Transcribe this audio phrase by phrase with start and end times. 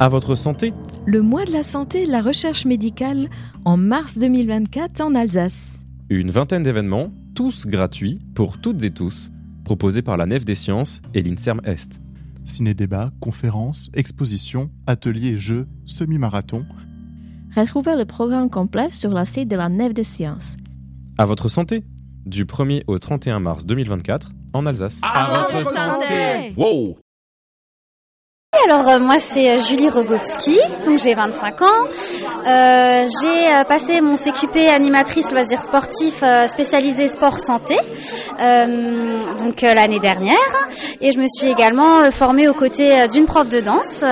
[0.00, 0.72] À votre santé
[1.06, 3.28] Le mois de la santé et de la recherche médicale
[3.64, 5.84] en mars 2024 en Alsace.
[6.10, 9.30] Une vingtaine d'événements, tous gratuits pour toutes et tous,
[9.64, 12.00] proposés par la Nef des Sciences et l'INSERM Est.
[12.44, 16.64] Ciné-débats, conférences, expositions, ateliers, jeux, semi-marathon.
[17.56, 20.56] Retrouvez le programme complet sur la site de la Nef des Sciences.
[21.18, 21.84] À votre santé
[22.26, 25.00] Du 1er au 31 mars 2024 en Alsace.
[25.04, 26.98] À, votre santé Wow
[28.64, 31.66] alors euh, moi c'est euh, Julie Rogowski, donc j'ai 25 ans.
[32.46, 37.76] Euh, j'ai passé mon CQP animatrice loisirs sportifs spécialisée sport santé
[39.38, 40.36] donc l'année dernière
[41.00, 44.04] et je me suis également formée aux côtés d'une prof de danse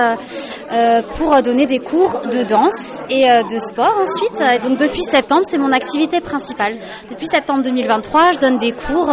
[1.15, 4.67] pour donner des cours de danse et de sport ensuite.
[4.67, 6.79] donc depuis septembre c'est mon activité principale.
[7.09, 9.11] Depuis septembre 2023 je donne des cours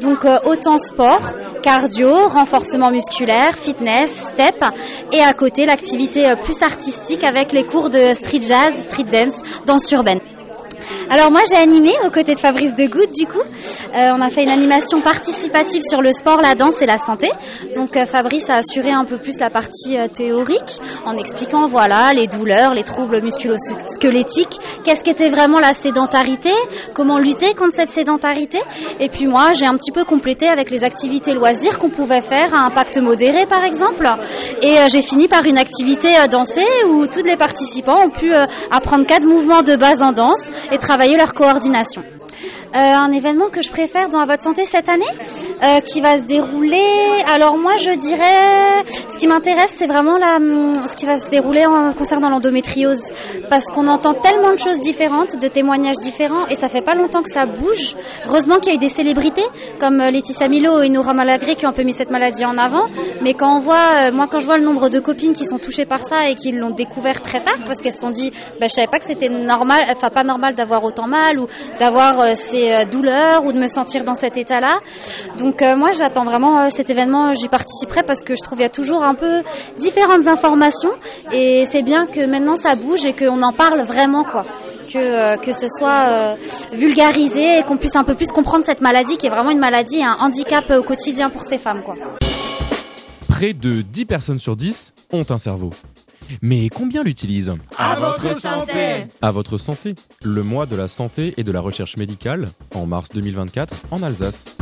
[0.00, 1.22] donc autant sport,
[1.60, 4.64] cardio, renforcement musculaire, fitness, step
[5.12, 9.90] et à côté l'activité plus artistique avec les cours de street jazz, street dance, danse
[9.92, 10.20] urbaine.
[11.08, 13.42] Alors moi j'ai animé aux côtés de Fabrice Degoutte du coup.
[13.94, 17.28] Euh, on a fait une animation participative sur le sport, la danse et la santé.
[17.74, 22.12] Donc euh, Fabrice a assuré un peu plus la partie euh, théorique en expliquant voilà
[22.12, 26.52] les douleurs, les troubles musculo-squelettiques, qu'est-ce qu'était vraiment la sédentarité,
[26.94, 28.60] comment lutter contre cette sédentarité.
[29.00, 32.54] Et puis moi j'ai un petit peu complété avec les activités loisirs qu'on pouvait faire
[32.54, 34.08] à impact modéré par exemple.
[34.62, 38.32] Et j'ai fini par une activité dansée où tous les participants ont pu
[38.70, 42.02] apprendre quatre mouvements de base en danse et travailler leur coordination.
[42.72, 45.02] Euh, un événement que je préfère dans votre santé cette année,
[45.60, 46.86] euh, qui va se dérouler.
[47.26, 50.38] Alors moi, je dirais, ce qui m'intéresse, c'est vraiment la,
[50.86, 53.10] ce qui va se dérouler en concernant l'endométriose,
[53.48, 57.22] parce qu'on entend tellement de choses différentes, de témoignages différents, et ça fait pas longtemps
[57.22, 57.96] que ça bouge.
[58.28, 59.42] Heureusement qu'il y a eu des célébrités
[59.80, 62.56] comme euh, Laetitia Milo et Nora Malagré qui ont un peu mis cette maladie en
[62.56, 62.86] avant.
[63.22, 65.84] Mais quand on voit, moi, quand je vois le nombre de copines qui sont touchées
[65.84, 68.74] par ça et qui l'ont découvert très tard, parce qu'elles se sont dit, bah, je
[68.74, 71.46] savais pas que c'était normal, enfin pas normal d'avoir autant mal ou
[71.78, 74.80] d'avoir ces euh, douleurs ou de me sentir dans cet état-là.
[75.38, 78.64] Donc euh, moi j'attends vraiment euh, cet événement, j'y participerai parce que je trouve qu'il
[78.64, 79.42] y a toujours un peu
[79.78, 80.92] différentes informations
[81.32, 84.44] et c'est bien que maintenant ça bouge et qu'on en parle vraiment quoi.
[84.92, 86.34] Que, que ce soit
[86.72, 90.02] vulgarisé et qu'on puisse un peu plus comprendre cette maladie qui est vraiment une maladie,
[90.02, 91.94] un handicap au quotidien pour ces femmes quoi.
[93.40, 95.70] Près de 10 personnes sur 10 ont un cerveau.
[96.42, 97.54] Mais combien l'utilisent?
[97.78, 101.96] À votre santé À votre santé, le mois de la santé et de la recherche
[101.96, 104.56] médicale, en mars 2024, en Alsace.